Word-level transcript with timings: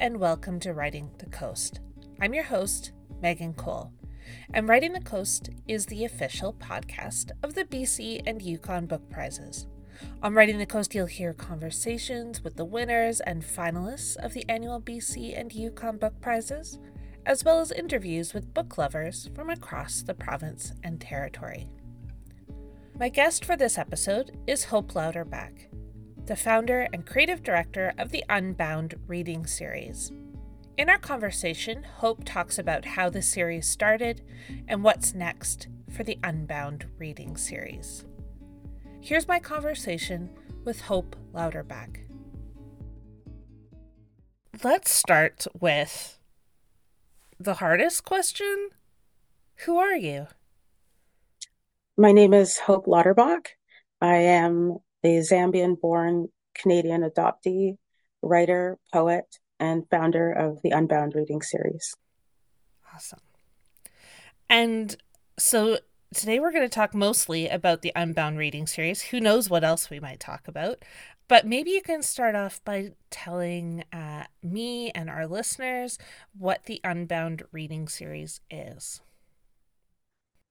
and 0.00 0.18
welcome 0.18 0.58
to 0.58 0.72
Writing 0.72 1.10
the 1.18 1.26
Coast. 1.26 1.80
I'm 2.22 2.32
your 2.32 2.44
host, 2.44 2.92
Megan 3.20 3.52
Cole, 3.52 3.92
and 4.54 4.66
Writing 4.66 4.94
the 4.94 5.00
Coast 5.02 5.50
is 5.68 5.84
the 5.84 6.06
official 6.06 6.54
podcast 6.54 7.32
of 7.42 7.54
the 7.54 7.66
BC 7.66 8.22
and 8.24 8.40
Yukon 8.40 8.86
Book 8.86 9.02
Prizes. 9.10 9.66
On 10.22 10.32
Writing 10.32 10.56
the 10.56 10.64
Coast, 10.64 10.94
you'll 10.94 11.04
hear 11.04 11.34
conversations 11.34 12.42
with 12.42 12.56
the 12.56 12.64
winners 12.64 13.20
and 13.20 13.42
finalists 13.42 14.16
of 14.16 14.32
the 14.32 14.46
annual 14.48 14.80
BC 14.80 15.38
and 15.38 15.52
Yukon 15.52 15.98
Book 15.98 16.18
Prizes, 16.22 16.78
as 17.26 17.44
well 17.44 17.60
as 17.60 17.70
interviews 17.70 18.32
with 18.32 18.54
book 18.54 18.78
lovers 18.78 19.28
from 19.34 19.50
across 19.50 20.00
the 20.00 20.14
province 20.14 20.72
and 20.82 20.98
territory. 20.98 21.68
My 22.98 23.10
guest 23.10 23.44
for 23.44 23.54
this 23.54 23.76
episode 23.76 24.38
is 24.46 24.64
Hope 24.64 24.94
Lauterbach 24.94 25.69
the 26.30 26.36
founder 26.36 26.86
and 26.92 27.04
creative 27.04 27.42
director 27.42 27.92
of 27.98 28.10
the 28.10 28.22
Unbound 28.28 28.94
reading 29.08 29.44
series. 29.44 30.12
In 30.78 30.88
our 30.88 30.96
conversation, 30.96 31.82
Hope 31.82 32.22
talks 32.24 32.56
about 32.56 32.84
how 32.84 33.10
the 33.10 33.20
series 33.20 33.68
started 33.68 34.22
and 34.68 34.84
what's 34.84 35.12
next 35.12 35.66
for 35.90 36.04
the 36.04 36.20
Unbound 36.22 36.86
reading 36.98 37.36
series. 37.36 38.04
Here's 39.00 39.26
my 39.26 39.40
conversation 39.40 40.30
with 40.64 40.82
Hope 40.82 41.16
Lauterbach. 41.34 41.98
Let's 44.62 44.92
start 44.92 45.48
with 45.60 46.16
the 47.40 47.54
hardest 47.54 48.04
question 48.04 48.68
Who 49.64 49.78
are 49.78 49.96
you? 49.96 50.28
My 51.98 52.12
name 52.12 52.32
is 52.32 52.56
Hope 52.56 52.86
Lauterbach. 52.86 53.48
I 54.00 54.14
am 54.18 54.78
a 55.02 55.18
Zambian 55.18 55.80
born 55.80 56.28
Canadian 56.54 57.02
adoptee, 57.02 57.76
writer, 58.22 58.78
poet, 58.92 59.38
and 59.58 59.84
founder 59.90 60.32
of 60.32 60.60
the 60.62 60.70
Unbound 60.70 61.14
reading 61.14 61.42
series. 61.42 61.94
Awesome. 62.94 63.20
And 64.48 64.96
so 65.38 65.78
today 66.14 66.40
we're 66.40 66.52
going 66.52 66.68
to 66.68 66.68
talk 66.68 66.94
mostly 66.94 67.48
about 67.48 67.82
the 67.82 67.92
Unbound 67.94 68.38
reading 68.38 68.66
series. 68.66 69.02
Who 69.02 69.20
knows 69.20 69.48
what 69.48 69.64
else 69.64 69.90
we 69.90 70.00
might 70.00 70.20
talk 70.20 70.48
about? 70.48 70.84
But 71.28 71.46
maybe 71.46 71.70
you 71.70 71.82
can 71.82 72.02
start 72.02 72.34
off 72.34 72.60
by 72.64 72.92
telling 73.10 73.84
uh, 73.92 74.24
me 74.42 74.90
and 74.90 75.08
our 75.08 75.28
listeners 75.28 75.98
what 76.36 76.64
the 76.64 76.80
Unbound 76.82 77.44
reading 77.52 77.86
series 77.86 78.40
is. 78.50 79.00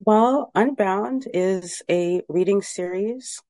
Well, 0.05 0.51
Unbound 0.55 1.27
is 1.33 1.81
a 1.89 2.21
reading 2.29 2.61
series 2.61 3.41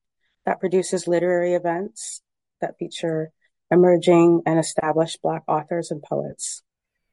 that 0.50 0.58
produces 0.58 1.06
literary 1.06 1.54
events 1.54 2.22
that 2.60 2.76
feature 2.76 3.30
emerging 3.70 4.42
and 4.46 4.58
established 4.58 5.22
Black 5.22 5.44
authors 5.46 5.92
and 5.92 6.02
poets. 6.02 6.64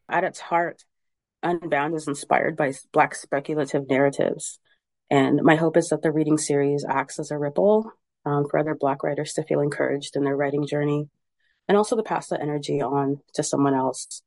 At 0.10 0.24
its 0.24 0.40
heart, 0.40 0.84
Unbound 1.44 1.94
is 1.94 2.08
inspired 2.08 2.58
by 2.58 2.74
Black 2.92 3.14
speculative 3.14 3.88
narratives. 3.88 4.58
And 5.12 5.44
my 5.44 5.54
hope 5.56 5.78
is 5.78 5.90
that 5.90 6.02
the 6.02 6.12
reading 6.12 6.40
series 6.40 6.84
acts 6.84 7.20
as 7.20 7.30
a 7.30 7.38
ripple 7.38 7.92
um, 8.26 8.48
for 8.50 8.58
other 8.58 8.74
Black 8.74 9.04
writers 9.04 9.34
to 9.34 9.44
feel 9.44 9.62
encouraged 9.62 10.16
in 10.16 10.24
their 10.24 10.36
writing 10.36 10.66
journey 10.66 11.08
and 11.68 11.78
also 11.78 11.96
to 11.96 12.02
pass 12.02 12.30
that 12.30 12.42
energy 12.42 12.82
on 12.82 13.20
to 13.36 13.44
someone 13.44 13.76
else. 13.76 14.24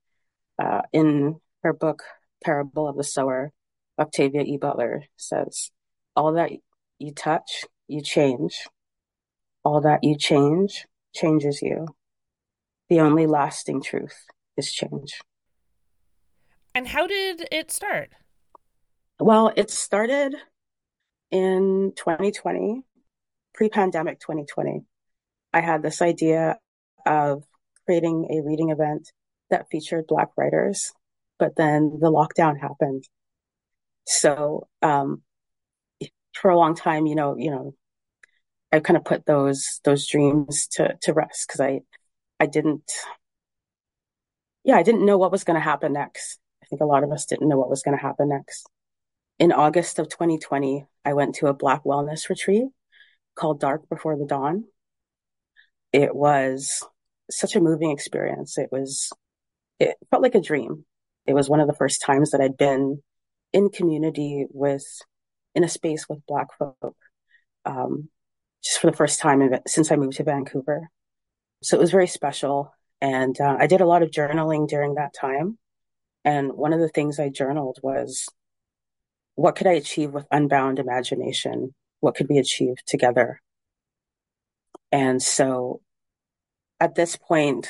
Uh, 0.57 0.83
in 0.93 1.41
her 1.65 1.73
book, 1.73 2.05
Parable 2.45 2.87
of 2.87 2.97
the 2.97 3.03
Sower, 3.03 3.51
Octavia 3.99 4.43
E. 4.43 4.57
Butler 4.57 5.03
says, 5.17 5.73
All 6.15 6.35
that 6.35 6.53
you 7.01 7.13
touch, 7.13 7.65
you 7.89 8.03
change 8.03 8.69
all 9.65 9.81
that 9.83 10.05
you 10.05 10.17
change 10.17 10.87
changes 11.15 11.61
you. 11.63 11.87
The 12.89 13.01
only 13.01 13.27
lasting 13.27 13.83
truth 13.83 14.17
is 14.57 14.73
change. 14.73 15.21
And 16.75 16.87
how 16.87 17.07
did 17.07 17.47
it 17.51 17.71
start? 17.71 18.11
Well, 19.19 19.53
it 19.57 19.71
started 19.71 20.35
in 21.31 21.93
2020, 21.97 22.83
pre 23.55 23.69
pandemic 23.69 24.21
2020. 24.21 24.83
I 25.53 25.61
had 25.61 25.83
this 25.83 26.01
idea 26.01 26.59
of 27.07 27.45
creating 27.87 28.29
a 28.31 28.47
reading 28.47 28.71
event 28.71 29.13
that 29.51 29.67
featured 29.71 30.07
Black 30.07 30.29
writers, 30.37 30.93
but 31.39 31.57
then 31.57 31.99
the 32.01 32.11
lockdown 32.11 32.59
happened. 32.61 33.05
So, 34.07 34.69
um, 34.81 35.23
for 36.35 36.51
a 36.51 36.57
long 36.57 36.75
time, 36.75 37.07
you 37.07 37.15
know, 37.15 37.37
you 37.37 37.51
know, 37.51 37.75
I 38.73 38.81
kind 38.81 38.97
of 38.97 39.05
put 39.05 39.27
those 39.27 39.81
those 39.85 40.07
dreams 40.07 40.67
to 40.73 40.97
to 41.03 41.13
rest 41.13 41.47
because 41.47 41.61
I 41.61 41.81
I 42.39 42.47
didn't 42.47 42.91
yeah 44.65 44.77
I 44.77 44.83
didn't 44.83 45.05
know 45.05 45.19
what 45.19 45.33
was 45.33 45.45
going 45.45 45.57
to 45.57 45.65
happen 45.65 45.93
next. 45.93 46.39
I 46.63 46.67
think 46.67 46.81
a 46.81 46.87
lot 46.87 47.05
of 47.05 47.11
us 47.11 47.27
didn't 47.27 47.49
know 47.49 47.59
what 47.59 47.71
was 47.71 47.83
going 47.83 47.97
to 47.97 48.03
happen 48.03 48.29
next. 48.29 48.69
In 49.39 49.53
August 49.53 49.99
of 49.99 50.09
2020, 50.09 50.87
I 51.05 51.15
went 51.15 51.37
to 51.37 51.47
a 51.47 51.55
Black 51.55 51.85
wellness 51.85 52.29
retreat 52.29 52.67
called 53.35 53.61
Dark 53.61 53.89
Before 53.89 54.17
the 54.17 54.27
Dawn. 54.27 54.65
It 55.93 56.15
was 56.15 56.85
such 57.31 57.57
a 57.57 57.61
moving 57.61 57.91
experience. 57.91 58.59
It 58.59 58.71
was 58.71 59.11
it 59.81 59.97
felt 60.11 60.23
like 60.23 60.35
a 60.35 60.41
dream. 60.41 60.85
It 61.27 61.35
was 61.35 61.49
one 61.49 61.61
of 61.61 61.67
the 61.67 61.75
first 61.75 62.03
times 62.03 62.31
that 62.31 62.41
I'd 62.41 62.57
been 62.57 63.03
in 63.53 63.71
community 63.71 64.47
with 64.51 64.85
in 65.55 65.65
a 65.65 65.69
space 65.69 66.09
with 66.09 66.27
Black 66.27 66.49
folk. 66.59 66.97
Um, 67.65 68.09
just 68.63 68.79
for 68.79 68.91
the 68.91 68.97
first 68.97 69.21
time 69.21 69.43
since 69.67 69.91
I 69.91 69.97
moved 69.97 70.17
to 70.17 70.25
Vancouver. 70.25 70.89
So 71.63 71.77
it 71.77 71.81
was 71.81 71.91
very 71.91 72.07
special. 72.07 72.75
And 73.01 73.41
uh, 73.41 73.57
I 73.59 73.67
did 73.67 73.81
a 73.81 73.87
lot 73.87 74.03
of 74.03 74.11
journaling 74.11 74.69
during 74.69 74.95
that 74.95 75.15
time. 75.15 75.59
And 76.25 76.53
one 76.53 76.73
of 76.73 76.81
the 76.81 76.89
things 76.89 77.19
I 77.19 77.31
journaled 77.31 77.79
was 77.83 78.27
what 79.35 79.57
could 79.57 79.67
I 79.67 79.73
achieve 79.73 80.13
with 80.13 80.27
unbound 80.31 80.79
imagination? 80.79 81.75
What 82.01 82.15
could 82.15 82.29
we 82.29 82.39
achieve 82.39 82.77
together? 82.87 83.41
And 84.93 85.23
so 85.23 85.81
at 86.79 86.95
this 86.95 87.17
point, 87.17 87.69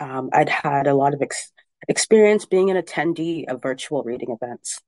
um, 0.00 0.30
I'd 0.32 0.48
had 0.48 0.86
a 0.86 0.94
lot 0.94 1.14
of 1.14 1.22
ex- 1.22 1.52
experience 1.88 2.46
being 2.46 2.70
an 2.70 2.80
attendee 2.80 3.48
of 3.48 3.62
virtual 3.62 4.02
reading 4.02 4.30
events. 4.30 4.80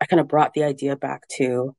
I 0.00 0.06
kind 0.06 0.20
of 0.20 0.28
brought 0.28 0.54
the 0.54 0.64
idea 0.64 0.96
back 0.96 1.28
to 1.36 1.74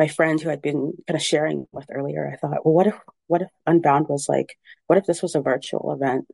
my 0.00 0.08
friend 0.08 0.40
who 0.40 0.50
I'd 0.50 0.62
been 0.62 0.94
kind 1.06 1.14
of 1.14 1.20
sharing 1.22 1.66
with 1.72 1.84
earlier, 1.92 2.26
I 2.32 2.36
thought, 2.36 2.64
well, 2.64 2.72
what 2.72 2.86
if, 2.86 2.94
what 3.26 3.42
if 3.42 3.48
Unbound 3.66 4.08
was 4.08 4.30
like, 4.30 4.56
what 4.86 4.96
if 4.98 5.04
this 5.04 5.20
was 5.20 5.34
a 5.34 5.42
virtual 5.42 5.92
event? 5.92 6.26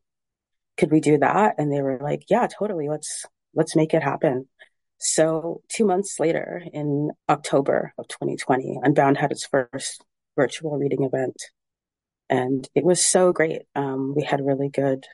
Could 0.76 0.92
we 0.92 1.00
do 1.00 1.18
that? 1.18 1.56
And 1.58 1.72
they 1.72 1.82
were 1.82 1.98
like, 2.00 2.26
yeah, 2.30 2.46
totally. 2.46 2.88
Let's, 2.88 3.24
let's 3.54 3.74
make 3.74 3.92
it 3.92 4.04
happen. 4.04 4.46
So 4.98 5.62
two 5.68 5.84
months 5.84 6.20
later 6.20 6.62
in 6.72 7.10
October 7.28 7.92
of 7.98 8.06
2020, 8.06 8.78
Unbound 8.84 9.18
had 9.18 9.32
its 9.32 9.44
first 9.46 10.04
virtual 10.36 10.78
reading 10.78 11.02
event. 11.02 11.42
And 12.30 12.68
it 12.76 12.84
was 12.84 13.04
so 13.04 13.32
great. 13.32 13.62
Um, 13.74 14.14
we 14.14 14.22
had 14.22 14.46
really 14.46 14.68
good 14.68 15.06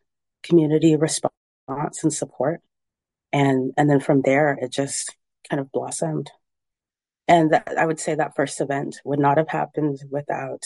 community 0.42 0.94
response 0.94 1.32
and 2.02 2.12
support. 2.12 2.60
And, 3.32 3.72
and 3.78 3.88
then 3.88 4.00
from 4.00 4.20
there, 4.20 4.58
it 4.60 4.70
just 4.70 5.16
kind 5.48 5.58
of 5.58 5.72
blossomed. 5.72 6.30
And 7.32 7.50
that, 7.50 7.66
I 7.78 7.86
would 7.86 7.98
say 7.98 8.14
that 8.14 8.36
first 8.36 8.60
event 8.60 9.00
would 9.06 9.18
not 9.18 9.38
have 9.38 9.48
happened 9.48 9.98
without 10.10 10.62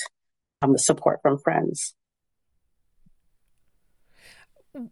um, 0.60 0.72
the 0.72 0.80
support 0.80 1.20
from 1.22 1.38
friends. 1.38 1.94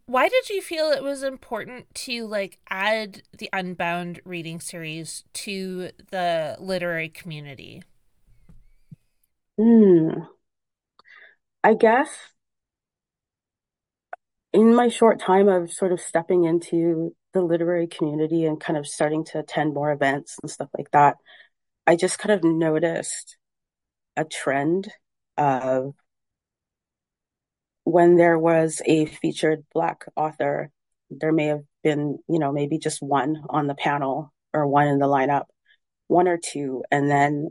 Why 0.07 0.29
did 0.29 0.51
you 0.51 0.63
feel 0.63 0.93
it 0.93 1.03
was 1.03 1.25
important 1.25 1.93
to 1.95 2.29
like 2.29 2.59
add 2.71 3.23
the 3.37 3.51
Unbound 3.53 4.21
reading 4.25 4.61
series 4.61 5.25
to 5.33 5.91
the 6.13 6.57
literary 6.61 7.09
community? 7.09 7.83
Hmm. 9.59 10.11
I 11.65 11.75
guess 11.75 12.09
in 14.53 14.77
my 14.77 14.87
short 14.87 15.21
time 15.21 15.49
of 15.49 15.73
sort 15.73 15.91
of 15.91 16.01
stepping 16.01 16.45
into 16.45 17.17
the 17.33 17.43
literary 17.43 17.89
community 17.89 18.45
and 18.45 18.61
kind 18.61 18.79
of 18.79 18.87
starting 18.87 19.25
to 19.25 19.41
attend 19.41 19.75
more 19.75 19.91
events 19.91 20.37
and 20.41 20.49
stuff 20.49 20.69
like 20.79 20.93
that, 20.93 21.17
I 21.87 21.97
just 21.97 22.19
kind 22.19 22.33
of 22.33 22.45
noticed 22.45 23.37
a 24.17 24.25
trend 24.25 24.91
of 25.37 25.95
when 27.85 28.17
there 28.17 28.39
was 28.39 28.81
a 28.87 29.07
featured 29.07 29.65
Black 29.73 30.07
author, 30.17 30.71
there 31.11 31.33
may 31.33 31.47
have 31.47 31.63
been, 31.83 32.19
you 32.29 32.39
know, 32.39 32.53
maybe 32.53 32.79
just 32.79 33.03
one 33.03 33.43
on 33.51 33.67
the 33.67 33.75
panel 33.75 34.33
or 34.55 34.67
one 34.67 34.89
in 34.89 34.99
the 34.99 35.07
lineup, 35.07 35.45
one 36.07 36.27
or 36.27 36.39
two. 36.43 36.83
And 36.91 37.11
then 37.11 37.51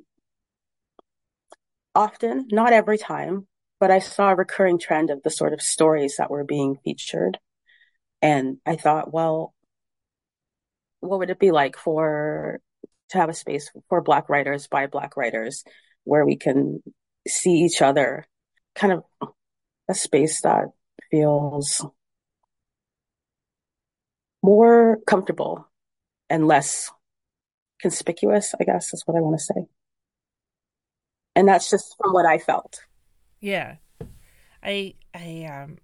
often, 1.94 2.48
not 2.52 2.74
every 2.74 2.98
time, 2.98 3.48
but 3.80 3.92
I 3.92 4.00
saw 4.00 4.32
a 4.32 4.36
recurring 4.36 4.80
trend 4.80 5.12
of 5.12 5.22
the 5.22 5.30
sort 5.30 5.54
of 5.54 5.62
stories 5.62 6.16
that 6.18 6.32
were 6.32 6.44
being 6.44 6.78
featured. 6.84 7.38
And 8.22 8.58
I 8.66 8.78
thought, 8.78 9.14
well, 9.14 9.54
what 11.02 11.20
would 11.20 11.30
it 11.30 11.40
be 11.40 11.52
like 11.52 11.78
for 11.78 12.60
to 13.14 13.20
have 13.20 13.30
a 13.30 13.34
space 13.34 13.72
for 13.90 14.02
Black 14.02 14.30
writers 14.30 14.68
by 14.68 14.88
Black 14.88 15.16
writers 15.16 15.64
where 16.04 16.26
we 16.26 16.36
can 16.36 16.84
see 17.28 17.62
each 17.62 17.82
other, 17.82 18.26
kind 18.76 18.94
of 18.94 19.30
a 19.90 19.94
space 19.94 20.42
that 20.42 20.66
feels 21.10 21.86
more 24.44 25.00
comfortable 25.08 25.68
and 26.30 26.48
less 26.48 26.92
conspicuous, 27.80 28.54
I 28.60 28.66
guess 28.66 28.94
is 28.94 29.04
what 29.06 29.18
I 29.18 29.22
want 29.22 29.40
to 29.40 29.44
say. 29.44 29.62
And 31.36 31.48
that's 31.48 31.70
just 31.70 31.96
from 31.98 32.14
what 32.14 32.26
I 32.26 32.38
felt. 32.38 32.80
Yeah. 33.40 33.76
I 34.62 34.96
I 35.14 35.46
um 35.46 35.78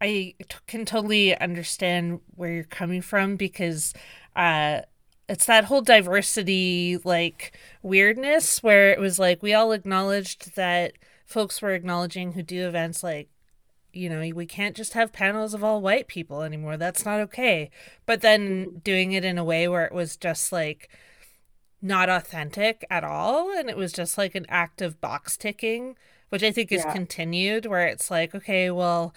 I 0.00 0.34
t- 0.38 0.56
can 0.66 0.84
totally 0.84 1.36
understand 1.36 2.20
where 2.34 2.52
you're 2.52 2.64
coming 2.64 3.02
from 3.02 3.36
because 3.36 3.92
uh 4.36 4.82
it's 5.30 5.46
that 5.46 5.66
whole 5.66 5.80
diversity 5.80 6.98
like 7.04 7.56
weirdness 7.82 8.64
where 8.64 8.90
it 8.90 8.98
was 8.98 9.18
like 9.18 9.42
we 9.42 9.54
all 9.54 9.70
acknowledged 9.70 10.56
that 10.56 10.94
folks 11.24 11.62
were 11.62 11.72
acknowledging 11.72 12.32
who 12.32 12.42
do 12.42 12.66
events 12.66 13.04
like 13.04 13.28
you 13.92 14.08
know 14.08 14.28
we 14.34 14.44
can't 14.44 14.76
just 14.76 14.94
have 14.94 15.12
panels 15.12 15.54
of 15.54 15.62
all 15.62 15.80
white 15.80 16.08
people 16.08 16.42
anymore. 16.42 16.76
That's 16.76 17.04
not 17.04 17.20
okay. 17.20 17.70
But 18.06 18.22
then 18.22 18.80
doing 18.82 19.12
it 19.12 19.24
in 19.24 19.38
a 19.38 19.44
way 19.44 19.68
where 19.68 19.84
it 19.84 19.94
was 19.94 20.16
just 20.16 20.50
like 20.50 20.90
not 21.80 22.08
authentic 22.08 22.84
at 22.90 23.04
all. 23.04 23.56
And 23.56 23.70
it 23.70 23.76
was 23.76 23.92
just 23.92 24.18
like 24.18 24.34
an 24.34 24.46
act 24.48 24.82
of 24.82 25.00
box 25.00 25.36
ticking 25.36 25.96
which 26.30 26.42
i 26.42 26.50
think 26.50 26.72
is 26.72 26.84
yeah. 26.84 26.92
continued 26.92 27.66
where 27.66 27.86
it's 27.86 28.10
like 28.10 28.34
okay 28.34 28.70
well 28.70 29.14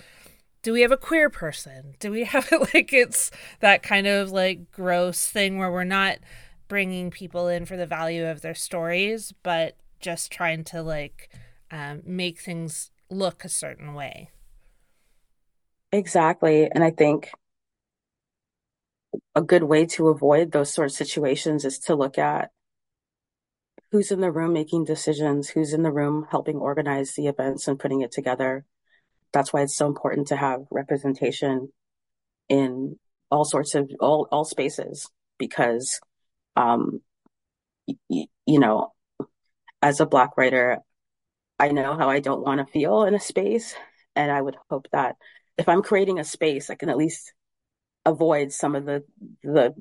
do 0.63 0.71
we 0.73 0.81
have 0.81 0.91
a 0.91 0.97
queer 0.97 1.29
person? 1.29 1.95
Do 1.99 2.09
we 2.09 2.23
have 2.23 2.51
like 2.73 2.91
it's 2.91 3.29
that 3.59 3.83
kind 3.83 4.07
of 4.07 4.31
like 4.31 4.71
gross 4.71 5.27
thing 5.27 5.57
where 5.57 5.71
we're 5.71 5.83
not 5.83 6.17
bringing 6.67 7.11
people 7.11 7.47
in 7.47 7.65
for 7.65 7.77
the 7.77 7.85
value 7.85 8.25
of 8.25 8.41
their 8.41 8.55
stories, 8.55 9.33
but 9.43 9.77
just 9.99 10.31
trying 10.31 10.63
to 10.63 10.81
like 10.81 11.29
um, 11.69 12.01
make 12.05 12.39
things 12.39 12.91
look 13.09 13.45
a 13.45 13.49
certain 13.49 13.93
way. 13.93 14.29
Exactly. 15.91 16.69
And 16.71 16.83
I 16.83 16.89
think 16.89 17.29
a 19.35 19.41
good 19.41 19.63
way 19.63 19.85
to 19.85 20.07
avoid 20.07 20.51
those 20.51 20.73
sort 20.73 20.87
of 20.87 20.91
situations 20.91 21.65
is 21.65 21.77
to 21.79 21.95
look 21.95 22.17
at 22.17 22.51
who's 23.91 24.11
in 24.11 24.21
the 24.21 24.31
room 24.31 24.53
making 24.53 24.85
decisions, 24.85 25.49
who's 25.49 25.73
in 25.73 25.83
the 25.83 25.91
room 25.91 26.25
helping 26.31 26.57
organize 26.57 27.13
the 27.13 27.27
events 27.27 27.67
and 27.67 27.79
putting 27.79 28.01
it 28.01 28.11
together 28.11 28.65
that's 29.33 29.51
why 29.51 29.61
it's 29.61 29.75
so 29.75 29.87
important 29.87 30.27
to 30.27 30.35
have 30.35 30.61
representation 30.71 31.69
in 32.49 32.97
all 33.31 33.45
sorts 33.45 33.75
of 33.75 33.89
all 33.99 34.27
all 34.31 34.45
spaces 34.45 35.09
because 35.39 35.99
um 36.55 37.01
y- 38.09 38.27
you 38.45 38.59
know 38.59 38.91
as 39.81 39.99
a 39.99 40.05
black 40.05 40.37
writer 40.37 40.79
i 41.59 41.69
know 41.69 41.95
how 41.95 42.09
i 42.09 42.19
don't 42.19 42.43
want 42.43 42.65
to 42.65 42.71
feel 42.71 43.03
in 43.03 43.15
a 43.15 43.19
space 43.19 43.75
and 44.15 44.31
i 44.31 44.41
would 44.41 44.57
hope 44.69 44.87
that 44.91 45.15
if 45.57 45.67
i'm 45.69 45.81
creating 45.81 46.19
a 46.19 46.23
space 46.23 46.69
i 46.69 46.75
can 46.75 46.89
at 46.89 46.97
least 46.97 47.33
avoid 48.05 48.51
some 48.51 48.75
of 48.75 48.85
the 48.85 49.03
the 49.43 49.73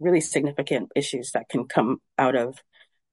really 0.00 0.20
significant 0.20 0.90
issues 0.96 1.32
that 1.32 1.48
can 1.48 1.66
come 1.66 2.00
out 2.18 2.34
of 2.36 2.58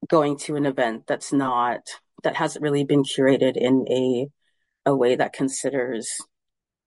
going 0.08 0.38
to 0.38 0.56
an 0.56 0.66
event 0.66 1.04
that's 1.08 1.32
not 1.34 1.82
that 2.24 2.36
hasn't 2.36 2.64
really 2.64 2.84
been 2.84 3.04
curated 3.04 3.56
in 3.56 3.86
a 3.90 4.28
a 4.86 4.96
way 4.96 5.16
that 5.16 5.34
considers 5.34 6.18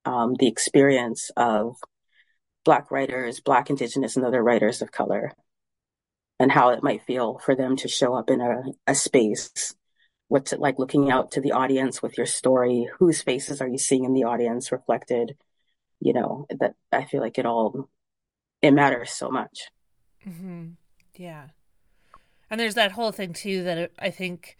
um, 0.04 0.34
the 0.38 0.48
experience 0.48 1.30
of 1.36 1.76
Black 2.64 2.90
writers, 2.90 3.40
Black, 3.40 3.70
Indigenous, 3.70 4.16
and 4.16 4.24
other 4.24 4.42
writers 4.42 4.82
of 4.82 4.90
color, 4.90 5.32
and 6.38 6.50
how 6.50 6.70
it 6.70 6.82
might 6.82 7.02
feel 7.02 7.38
for 7.38 7.54
them 7.54 7.76
to 7.76 7.88
show 7.88 8.14
up 8.14 8.30
in 8.30 8.40
a, 8.40 8.62
a 8.86 8.94
space. 8.94 9.74
What's 10.28 10.52
it 10.52 10.60
like 10.60 10.78
looking 10.78 11.10
out 11.10 11.32
to 11.32 11.40
the 11.40 11.52
audience 11.52 12.02
with 12.02 12.16
your 12.16 12.26
story? 12.26 12.88
Whose 12.98 13.22
faces 13.22 13.60
are 13.60 13.68
you 13.68 13.78
seeing 13.78 14.04
in 14.04 14.14
the 14.14 14.24
audience 14.24 14.72
reflected? 14.72 15.36
You 16.00 16.14
know, 16.14 16.46
that 16.50 16.74
I 16.90 17.04
feel 17.04 17.20
like 17.20 17.38
it 17.38 17.46
all, 17.46 17.88
it 18.62 18.72
matters 18.72 19.10
so 19.10 19.30
much. 19.30 19.68
Mm-hmm. 20.26 20.70
Yeah. 21.16 21.48
And 22.50 22.58
there's 22.58 22.74
that 22.74 22.92
whole 22.92 23.12
thing 23.12 23.32
too 23.32 23.64
that 23.64 23.90
I 23.98 24.10
think 24.10 24.56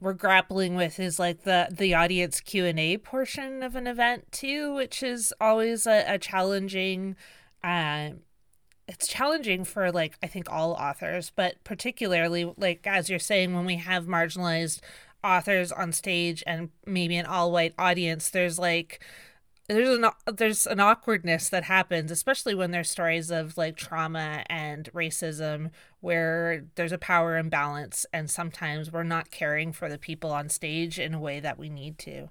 we're 0.00 0.12
grappling 0.12 0.74
with 0.74 1.00
is 1.00 1.18
like 1.18 1.44
the 1.44 1.68
the 1.70 1.94
audience 1.94 2.40
q&a 2.40 2.96
portion 2.98 3.62
of 3.62 3.74
an 3.74 3.86
event 3.86 4.30
too 4.30 4.74
which 4.74 5.02
is 5.02 5.32
always 5.40 5.86
a, 5.86 6.04
a 6.06 6.18
challenging 6.18 7.16
uh, 7.64 8.10
it's 8.86 9.08
challenging 9.08 9.64
for 9.64 9.90
like 9.90 10.16
i 10.22 10.26
think 10.26 10.50
all 10.50 10.72
authors 10.72 11.32
but 11.34 11.62
particularly 11.64 12.52
like 12.56 12.86
as 12.86 13.08
you're 13.08 13.18
saying 13.18 13.54
when 13.54 13.64
we 13.64 13.76
have 13.76 14.06
marginalized 14.06 14.80
authors 15.24 15.72
on 15.72 15.92
stage 15.92 16.44
and 16.46 16.70
maybe 16.86 17.16
an 17.16 17.26
all 17.26 17.50
white 17.50 17.74
audience 17.78 18.30
there's 18.30 18.58
like 18.58 19.00
there's 19.68 19.88
an 19.88 20.06
there's 20.32 20.66
an 20.66 20.80
awkwardness 20.80 21.48
that 21.48 21.64
happens 21.64 22.10
especially 22.10 22.54
when 22.54 22.70
there's 22.70 22.90
stories 22.90 23.30
of 23.30 23.56
like 23.56 23.76
trauma 23.76 24.44
and 24.48 24.90
racism 24.92 25.70
where 26.00 26.64
there's 26.76 26.92
a 26.92 26.98
power 26.98 27.36
imbalance 27.36 28.06
and 28.12 28.30
sometimes 28.30 28.92
we're 28.92 29.02
not 29.02 29.30
caring 29.30 29.72
for 29.72 29.88
the 29.88 29.98
people 29.98 30.30
on 30.30 30.48
stage 30.48 30.98
in 30.98 31.14
a 31.14 31.20
way 31.20 31.40
that 31.40 31.58
we 31.58 31.68
need 31.68 31.98
to. 31.98 32.28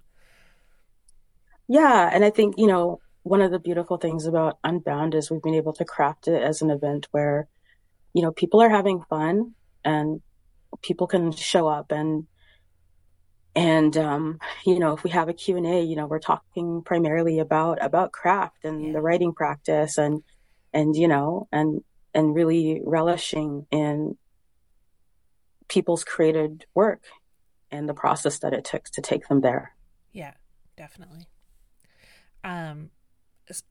Yeah 1.67 2.09
and 2.11 2.23
i 2.23 2.29
think 2.29 2.55
you 2.57 2.67
know 2.67 2.99
one 3.23 3.41
of 3.41 3.51
the 3.51 3.59
beautiful 3.59 3.97
things 3.97 4.27
about 4.27 4.59
unbound 4.63 5.15
is 5.15 5.31
we've 5.31 5.41
been 5.41 5.55
able 5.55 5.73
to 5.73 5.83
craft 5.83 6.27
it 6.27 6.41
as 6.41 6.61
an 6.61 6.69
event 6.69 7.07
where 7.11 7.47
you 8.13 8.21
know 8.21 8.31
people 8.31 8.61
are 8.61 8.69
having 8.69 9.01
fun 9.09 9.55
and 9.83 10.21
people 10.81 11.07
can 11.07 11.31
show 11.31 11.67
up 11.67 11.91
and 11.91 12.27
and 13.55 13.95
um, 13.97 14.39
you 14.65 14.79
know 14.79 14.93
if 14.93 15.03
we 15.03 15.09
have 15.09 15.29
a 15.29 15.33
q&a 15.33 15.81
you 15.81 15.95
know 15.95 16.07
we're 16.07 16.19
talking 16.19 16.81
primarily 16.83 17.39
about 17.39 17.83
about 17.83 18.11
craft 18.11 18.65
and 18.65 18.93
the 18.93 19.01
writing 19.01 19.33
practice 19.33 19.97
and 19.97 20.23
and 20.73 20.95
you 20.95 21.07
know 21.07 21.47
and 21.51 21.83
and 22.13 22.35
really 22.35 22.81
relishing 22.85 23.65
in 23.71 24.17
people's 25.67 26.03
created 26.03 26.65
work 26.75 27.03
and 27.71 27.89
the 27.89 27.93
process 27.93 28.39
that 28.39 28.53
it 28.53 28.63
took 28.63 28.85
to 28.85 29.01
take 29.01 29.27
them 29.27 29.41
there. 29.41 29.75
Yeah 30.11 30.33
definitely. 30.77 31.27
Um 32.43 32.91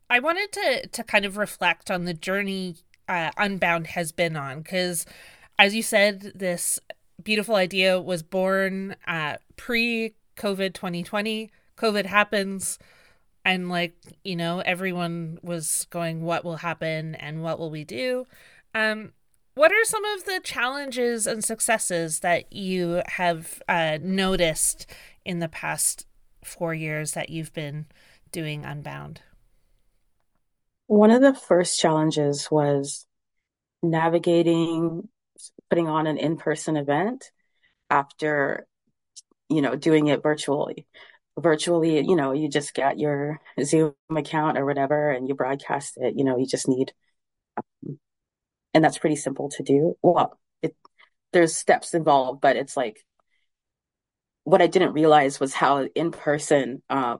i 0.08 0.20
wanted 0.20 0.52
to 0.52 0.86
to 0.88 1.02
kind 1.02 1.24
of 1.24 1.36
reflect 1.36 1.90
on 1.90 2.04
the 2.04 2.14
journey 2.14 2.76
uh, 3.08 3.30
unbound 3.36 3.88
has 3.88 4.12
been 4.12 4.36
on 4.36 4.62
because 4.62 5.04
as 5.58 5.74
you 5.74 5.82
said 5.82 6.32
this 6.34 6.78
beautiful 7.22 7.54
idea 7.54 8.00
was 8.00 8.22
born 8.22 8.96
uh, 9.06 9.36
pre 9.56 10.14
COVID 10.36 10.74
2020. 10.74 11.50
COVID 11.76 12.06
happens, 12.06 12.78
and 13.44 13.68
like, 13.68 13.94
you 14.22 14.36
know, 14.36 14.60
everyone 14.60 15.38
was 15.42 15.86
going, 15.90 16.22
what 16.22 16.44
will 16.44 16.56
happen 16.56 17.14
and 17.16 17.42
what 17.42 17.58
will 17.58 17.70
we 17.70 17.84
do? 17.84 18.26
Um, 18.74 19.12
what 19.54 19.70
are 19.70 19.84
some 19.84 20.04
of 20.04 20.24
the 20.24 20.40
challenges 20.42 21.26
and 21.26 21.44
successes 21.44 22.20
that 22.20 22.52
you 22.52 23.02
have 23.06 23.62
uh, 23.68 23.98
noticed 24.02 24.86
in 25.24 25.38
the 25.38 25.48
past 25.48 26.06
four 26.42 26.74
years 26.74 27.12
that 27.12 27.30
you've 27.30 27.52
been 27.52 27.86
doing 28.32 28.64
Unbound? 28.64 29.20
One 30.86 31.10
of 31.10 31.22
the 31.22 31.34
first 31.34 31.78
challenges 31.78 32.50
was 32.50 33.06
navigating 33.82 35.08
putting 35.74 35.88
on 35.88 36.06
an 36.06 36.18
in-person 36.18 36.76
event 36.76 37.32
after 37.90 38.64
you 39.48 39.60
know 39.60 39.74
doing 39.74 40.06
it 40.06 40.22
virtually. 40.22 40.86
Virtually 41.36 41.98
you 41.98 42.14
know 42.14 42.30
you 42.30 42.48
just 42.48 42.74
get 42.74 42.96
your 43.00 43.40
zoom 43.60 43.92
account 44.14 44.56
or 44.56 44.64
whatever 44.64 45.10
and 45.10 45.26
you 45.26 45.34
broadcast 45.34 45.94
it 45.96 46.14
you 46.16 46.24
know 46.24 46.36
you 46.38 46.46
just 46.46 46.68
need 46.68 46.92
um, 47.56 47.98
and 48.72 48.84
that's 48.84 48.98
pretty 48.98 49.16
simple 49.16 49.48
to 49.48 49.64
do. 49.64 49.96
Well 50.00 50.38
it 50.62 50.76
there's 51.32 51.56
steps 51.56 51.92
involved 51.92 52.40
but 52.40 52.54
it's 52.54 52.76
like 52.76 53.04
what 54.44 54.62
i 54.62 54.68
didn't 54.68 54.92
realize 54.92 55.40
was 55.40 55.54
how 55.54 55.88
in 55.96 56.12
person 56.12 56.82
um, 56.88 57.18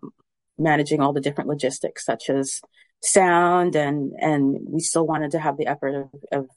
managing 0.59 1.01
all 1.01 1.13
the 1.13 1.21
different 1.21 1.51
logistics 1.51 2.05
such 2.05 2.31
as 2.31 2.61
sound 3.03 3.75
and 3.75 4.13
and 4.21 4.57
we 4.71 4.79
still 4.79 5.05
wanted 5.05 5.33
to 5.33 5.41
have 5.41 5.57
the 5.57 5.67
effort 5.67 5.95
of, 5.97 6.09
of 6.31 6.49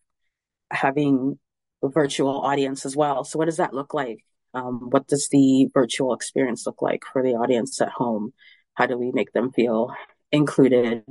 having 0.69 1.39
virtual 1.84 2.41
audience 2.41 2.86
as 2.86 2.96
well. 2.96 3.24
So 3.24 3.38
what 3.39 3.46
does 3.46 3.57
that 3.57 3.74
look 3.74 3.93
like? 3.93 4.24
Um, 4.53 4.89
what 4.89 5.07
does 5.07 5.29
the 5.29 5.69
virtual 5.74 6.13
experience 6.13 6.65
look 6.65 6.81
like 6.81 7.03
for 7.12 7.22
the 7.22 7.36
audience 7.36 7.79
at 7.81 7.89
home? 7.89 8.34
How 8.74 8.86
do 8.86 8.98
we 8.98 9.12
make 9.12 9.31
them 9.34 9.51
feel 9.51 9.93
included? 10.31 11.03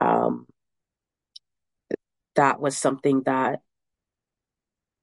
Um, 0.00 0.46
that 2.36 2.60
was 2.60 2.76
something 2.76 3.22
that 3.26 3.60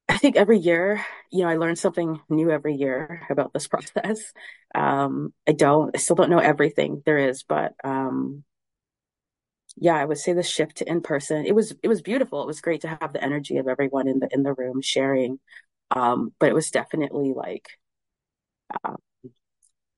I 0.10 0.18
think 0.18 0.36
every 0.36 0.60
year, 0.60 1.04
you 1.32 1.44
know, 1.44 1.50
I 1.50 1.56
learn 1.56 1.78
something 1.78 2.20
new 2.30 2.52
every 2.52 2.76
year 2.76 3.26
about 3.30 3.54
this 3.54 3.68
process. 3.70 4.34
Um, 4.76 5.34
I 5.48 5.54
don't, 5.54 5.96
I 5.96 6.00
still 6.00 6.16
don't 6.16 6.30
know 6.30 6.40
everything 6.40 7.02
there 7.06 7.18
is, 7.18 7.44
but 7.44 7.74
um, 7.84 8.44
yeah, 9.78 9.96
I 9.96 10.06
would 10.06 10.18
say 10.18 10.34
the 10.34 10.44
shift 10.44 10.78
to 10.78 10.90
in 10.90 11.02
person. 11.02 11.46
It 11.46 11.56
was 11.56 11.74
it 11.84 11.88
was 11.88 12.02
beautiful. 12.02 12.42
It 12.42 12.48
was 12.48 12.62
great 12.62 12.82
to 12.82 12.88
have 13.02 13.14
the 13.14 13.24
energy 13.24 13.58
of 13.58 13.68
everyone 13.68 14.08
in 14.08 14.20
the 14.20 14.30
in 14.32 14.44
the 14.44 14.54
room 14.54 14.82
sharing. 14.82 15.40
Um, 15.92 16.34
but 16.40 16.50
it 16.50 16.56
was 16.56 16.72
definitely 16.72 17.34
like 17.36 17.68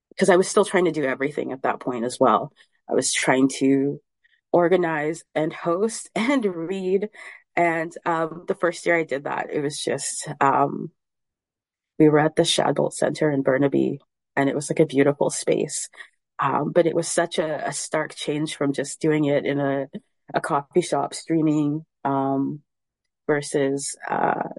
because 0.09 0.29
um, 0.29 0.33
I 0.33 0.37
was 0.37 0.47
still 0.47 0.65
trying 0.65 0.85
to 0.85 0.91
do 0.91 1.03
everything 1.03 1.51
at 1.51 1.63
that 1.63 1.79
point 1.79 2.05
as 2.05 2.19
well. 2.19 2.51
I 2.89 2.93
was 2.93 3.13
trying 3.13 3.49
to 3.59 4.01
organize 4.51 5.23
and 5.35 5.51
host 5.53 6.09
and 6.15 6.45
read. 6.45 7.09
And 7.55 7.93
um, 8.05 8.45
the 8.47 8.55
first 8.55 8.85
year 8.85 8.97
I 8.97 9.03
did 9.03 9.25
that, 9.25 9.47
it 9.51 9.61
was 9.61 9.79
just, 9.79 10.27
um, 10.41 10.91
we 11.99 12.09
were 12.09 12.19
at 12.19 12.35
the 12.35 12.43
Shadbolt 12.43 12.93
Center 12.93 13.31
in 13.31 13.43
Burnaby, 13.43 13.99
and 14.35 14.49
it 14.49 14.55
was 14.55 14.69
like 14.69 14.79
a 14.79 14.85
beautiful 14.85 15.29
space. 15.29 15.89
Um, 16.43 16.73
but 16.73 16.85
it 16.85 16.93
was 16.93 17.07
such 17.07 17.39
a, 17.39 17.69
a, 17.69 17.71
stark 17.71 18.15
change 18.15 18.57
from 18.57 18.73
just 18.73 18.99
doing 18.99 19.23
it 19.23 19.45
in 19.45 19.61
a, 19.61 19.87
a 20.33 20.41
coffee 20.41 20.81
shop 20.81 21.13
streaming 21.13 21.85
um, 22.03 22.59
versus 23.27 23.95
uh, 24.09 24.49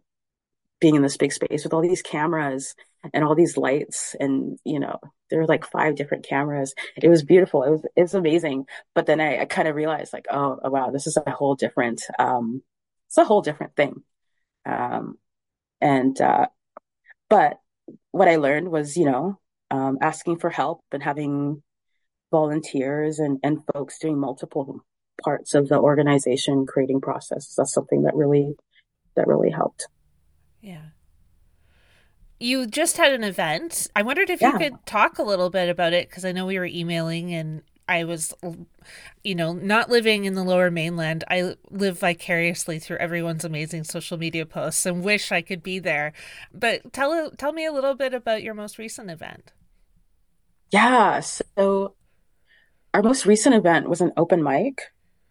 being 0.81 0.95
in 0.95 1.03
this 1.03 1.19
big 1.19 1.33
space 1.33 1.63
with 1.63 1.75
all 1.75 1.83
these 1.83 2.01
cameras 2.01 2.75
and 3.13 3.23
all 3.23 3.35
these 3.35 3.59
lights 3.59 4.17
and 4.19 4.59
you 4.65 4.81
know 4.81 4.99
there 5.29 5.39
were 5.41 5.47
like 5.47 5.67
five 5.67 5.95
different 5.95 6.27
cameras. 6.27 6.75
It 6.97 7.09
was 7.09 7.23
beautiful. 7.23 7.63
It 7.65 7.71
was 7.71 7.85
it 7.97 8.01
was 8.01 8.15
amazing. 8.15 8.65
But 8.95 9.05
then 9.05 9.21
i, 9.21 9.41
I 9.41 9.45
kind 9.45 9.69
of 9.69 9.77
realized 9.77 10.15
like 10.15 10.27
oh, 10.31 10.59
oh, 10.65 10.71
wow 10.71 10.91
this 10.91 11.07
is 11.07 11.19
a 11.19 11.31
whole 11.31 11.55
different 11.55 12.03
um 12.19 12.63
it's 13.09 13.19
a 13.19 13.25
whole 13.25 13.43
different 13.43 13.77
thing. 13.77 14.03
Um 14.65 15.19
and 15.83 16.19
uh 16.19 16.47
but 17.29 17.59
what 18.11 18.29
i 18.29 18.37
learned 18.37 18.71
was 18.71 18.97
you 18.97 19.05
know 19.05 19.39
um 19.71 19.99
asking 20.01 20.39
for 20.39 20.49
help 20.49 20.81
and 20.91 21.03
having 21.03 21.63
volunteers 22.35 23.21
and 23.21 23.39
and 23.45 23.63
folks 23.73 23.99
doing 24.01 24.19
multiple 24.19 24.85
parts 25.23 25.55
of 25.55 25.69
the 25.69 25.79
organization 25.79 26.67
creating 26.67 27.01
processes 27.01 27.55
that's 27.57 27.73
something 27.73 28.03
that 28.03 28.17
really 28.17 28.57
that 29.15 29.29
really 29.29 29.51
helped 29.51 29.87
yeah 30.61 30.87
you 32.41 32.67
just 32.67 32.97
had 32.97 33.13
an 33.13 33.25
event. 33.25 33.89
I 33.97 34.03
wondered 34.03 34.29
if 34.29 34.41
yeah. 34.43 34.53
you 34.53 34.59
could 34.59 34.87
talk 34.87 35.19
a 35.19 35.23
little 35.23 35.51
bit 35.51 35.69
about 35.69 35.93
it 35.93 36.09
because 36.09 36.25
I 36.25 36.33
know 36.33 36.47
we 36.47 36.59
were 36.59 36.67
emailing 36.67 37.33
and 37.33 37.63
I 37.89 38.05
was, 38.05 38.35
you 39.23 39.35
know, 39.35 39.53
not 39.53 39.91
living 39.91 40.25
in 40.25 40.35
the 40.35 40.43
lower 40.43 40.71
mainland. 40.71 41.25
I 41.29 41.55
live 41.71 41.99
vicariously 41.99 42.79
through 42.79 42.97
everyone's 42.97 43.45
amazing 43.45 43.85
social 43.85 44.19
media 44.19 44.47
posts 44.47 44.87
and 44.87 45.03
wish 45.03 45.33
I 45.33 45.43
could 45.43 45.63
be 45.63 45.79
there. 45.79 46.13
But 46.53 46.93
tell 46.93 47.31
tell 47.33 47.53
me 47.53 47.67
a 47.67 47.73
little 47.73 47.95
bit 47.95 48.15
about 48.15 48.43
your 48.43 48.55
most 48.55 48.79
recent 48.79 49.11
event. 49.11 49.53
Yeah, 50.71 51.21
so 51.21 51.95
our 52.95 53.03
most 53.03 53.27
recent 53.27 53.57
event 53.57 53.89
was 53.89 54.01
an 54.01 54.13
open 54.17 54.43
mic, 54.43 54.81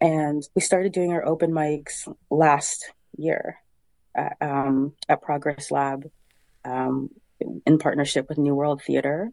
and 0.01 0.43
we 0.53 0.61
started 0.61 0.91
doing 0.91 1.13
our 1.13 1.25
open 1.25 1.51
mics 1.51 2.13
last 2.29 2.91
year 3.17 3.57
at, 4.13 4.35
um, 4.41 4.93
at 5.07 5.21
Progress 5.21 5.71
Lab 5.71 6.03
um, 6.65 7.09
in 7.65 7.77
partnership 7.77 8.27
with 8.27 8.37
New 8.37 8.53
World 8.53 8.81
Theater 8.85 9.31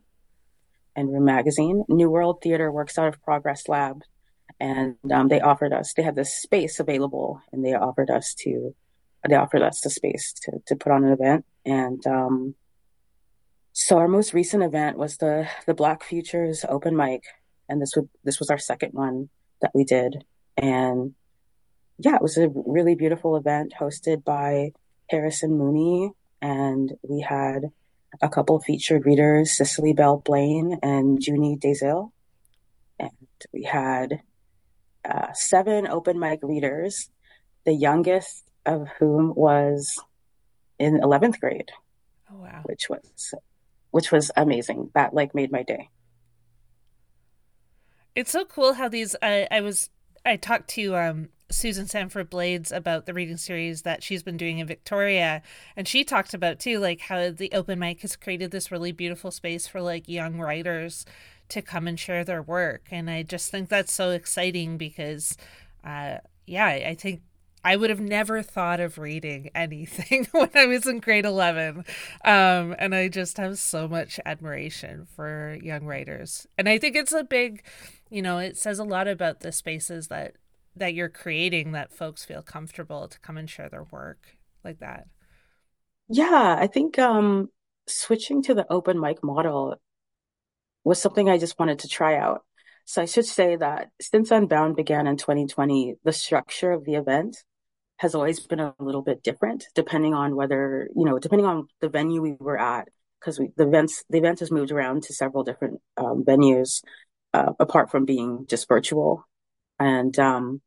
and 0.95 1.13
Room 1.13 1.25
Magazine. 1.25 1.85
New 1.89 2.09
World 2.09 2.39
Theater 2.41 2.71
works 2.71 2.99
out 2.99 3.09
of 3.09 3.21
Progress 3.21 3.69
Lab, 3.69 4.03
and 4.61 4.95
um, 5.13 5.27
they 5.27 5.41
offered 5.41 5.73
us. 5.73 5.93
They 5.93 6.05
had 6.05 6.15
this 6.15 6.33
space 6.33 6.79
available, 6.79 7.43
and 7.53 7.65
they 7.65 7.75
offered 7.75 8.11
us 8.11 8.33
to. 8.45 8.77
They 9.29 9.35
offered 9.35 9.63
us 9.63 9.81
the 9.81 9.91
space 9.91 10.33
to 10.45 10.63
to 10.67 10.77
put 10.77 10.93
on 10.93 11.05
an 11.05 11.13
event, 11.13 11.45
and 11.67 12.07
um, 12.07 12.55
so 13.73 13.99
our 13.99 14.09
most 14.09 14.33
recent 14.33 14.63
event 14.63 14.97
was 14.97 15.17
the 15.17 15.49
the 15.67 15.75
Black 15.75 16.05
Futures 16.05 16.65
open 16.69 16.97
mic, 16.97 17.25
and 17.71 17.81
this 17.81 17.95
would 17.97 18.09
this 18.25 18.39
was 18.39 18.51
our 18.51 18.59
second 18.59 18.93
one 18.93 19.29
that 19.63 19.71
we 19.75 19.85
did, 19.85 20.25
and 20.57 21.15
yeah, 21.99 22.17
it 22.17 22.23
was 22.23 22.37
a 22.37 22.51
really 22.55 22.95
beautiful 22.95 23.37
event 23.37 23.75
hosted 23.79 24.25
by 24.25 24.73
Harrison 25.09 25.57
Mooney 25.57 26.13
and 26.43 26.93
we 27.03 27.21
had 27.21 27.71
a 28.23 28.29
couple 28.29 28.57
of 28.57 28.65
featured 28.65 29.07
readers, 29.07 29.57
Cicely 29.57 29.93
Belle 29.93 30.19
Blain 30.19 30.79
and 30.83 31.25
Junie 31.25 31.57
Desil. 31.57 32.11
And 32.99 33.11
we 33.53 33.65
had 33.65 34.23
uh, 35.09 35.33
seven 35.33 35.87
open 35.87 36.19
mic 36.19 36.41
readers, 36.43 37.11
the 37.65 37.73
youngest 37.73 38.45
of 38.67 38.89
whom 38.99 39.35
was 39.35 39.99
in 40.79 41.01
11th 41.01 41.41
grade. 41.41 41.71
Oh, 42.31 42.43
wow. 42.43 42.63
Which 42.65 42.89
was, 42.89 43.35
which 43.91 44.13
was 44.13 44.31
amazing. 44.37 44.91
That 44.95 45.15
like 45.15 45.35
made 45.35 45.53
my 45.53 45.63
day. 45.63 45.89
It's 48.15 48.31
so 48.31 48.45
cool 48.45 48.75
how 48.75 48.89
these, 48.89 49.15
I, 49.23 49.47
I 49.51 49.61
was, 49.61 49.91
I 50.25 50.37
talked 50.37 50.69
to 50.71 50.97
um, 50.97 51.29
Susan 51.51 51.87
Sanford 51.87 52.31
Blades 52.31 52.73
about 52.73 53.07
the 53.07 53.15
reading 53.15 53.37
series 53.37 53.83
that 53.83 54.03
she's 54.03 54.23
been 54.23 54.37
doing 54.37 54.59
in 54.59 54.67
Victoria. 54.67 55.43
And 55.77 55.87
she 55.87 56.05
talked 56.05 56.35
about 56.35 56.59
too, 56.59 56.79
like 56.79 57.01
how 57.01 57.31
the 57.31 57.51
open 57.53 57.79
mic 57.79 58.01
has 58.03 58.17
created 58.17 58.51
this 58.51 58.71
really 58.71 58.93
beautiful 58.93 59.31
space 59.31 59.67
for 59.67 59.81
like 59.81 60.09
young 60.09 60.39
writers 60.39 61.05
to 61.49 61.63
come 61.63 61.87
and 61.89 61.99
share 61.99 62.25
their 62.25 62.43
work. 62.43 62.89
And 62.91 63.11
I 63.11 63.23
just 63.23 63.51
think 63.51 63.69
that's 63.69 63.93
so 63.93 64.11
exciting 64.11 64.77
because, 64.77 65.37
uh, 65.85 66.19
yeah, 66.47 66.67
I 66.67 66.95
think 66.95 67.23
I 67.65 67.77
would 67.77 67.91
have 67.91 68.01
never 68.01 68.43
thought 68.43 68.81
of 68.81 68.99
reading 68.99 69.51
anything 69.55 70.27
when 70.33 70.51
I 70.55 70.67
was 70.67 70.87
in 70.87 71.01
grade 71.01 71.25
11. 71.25 71.85
Um, 72.25 72.75
and 72.79 72.95
I 72.95 73.09
just 73.09 73.37
have 73.37 73.59
so 73.59 73.89
much 73.89 74.19
admiration 74.25 75.07
for 75.15 75.59
young 75.63 75.85
writers. 75.85 76.47
And 76.57 76.69
I 76.69 76.79
think 76.79 76.97
it's 76.97 77.13
a 77.13 77.25
big, 77.25 77.63
you 78.09 78.23
know, 78.23 78.39
it 78.39 78.57
says 78.57 78.79
a 78.79 78.85
lot 78.85 79.09
about 79.09 79.41
the 79.41 79.53
spaces 79.53 80.09
that 80.09 80.35
that 80.77 80.95
you're 80.95 81.09
creating 81.09 81.73
that 81.73 81.93
folks 81.93 82.25
feel 82.25 82.43
comfortable 82.43 83.09
to 83.09 83.19
come 83.21 83.37
and 83.37 83.51
share 83.51 83.69
their 83.69 83.85
work 83.85 84.37
like 84.65 84.79
that? 84.81 85.07
Yeah, 86.09 86.57
I 86.59 86.67
think 86.67 86.99
um, 86.99 87.49
switching 87.87 88.43
to 88.45 88.55
the 88.55 88.71
open 88.71 89.01
mic 89.01 89.23
model 89.23 89.77
was 90.85 91.01
something 91.01 91.29
I 91.29 91.39
just 91.39 91.59
wanted 91.59 91.81
to 91.81 91.89
try 91.89 92.17
out. 92.17 92.43
So 92.85 93.03
I 93.03 93.05
should 93.05 93.27
say 93.27 93.57
that 93.57 93.91
since 94.01 94.31
Unbound 94.31 94.75
began 94.75 95.07
in 95.07 95.17
2020, 95.17 95.97
the 96.03 96.13
structure 96.13 96.73
of 96.73 96.85
the 96.85 96.95
event 96.95 97.37
has 98.01 98.15
always 98.15 98.41
been 98.41 98.61
a 98.61 98.75
little 98.79 99.03
bit 99.03 99.23
different 99.23 99.67
depending 99.75 100.15
on 100.15 100.35
whether, 100.35 100.89
you 100.97 101.05
know, 101.05 101.19
depending 101.19 101.45
on 101.45 101.69
the 101.83 101.89
venue 101.91 102.23
we 102.23 102.35
were 102.41 102.59
at, 102.59 102.89
because 103.21 103.37
the 103.37 103.63
events, 103.63 104.05
the 104.09 104.17
event 104.17 104.41
has 104.41 104.51
moved 104.51 104.73
around 104.73 105.03
to 105.03 105.13
several 105.13 105.45
different 105.45 105.83
um, 105.99 106.25
venues, 106.25 106.83
uh, 107.35 107.53
apart 107.61 107.91
from 107.91 108.07
being 108.07 108.47
just 108.49 108.67
virtual. 108.69 109.29
And, 109.79 110.19
um, 110.19 110.63